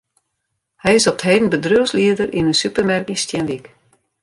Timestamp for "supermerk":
2.61-3.07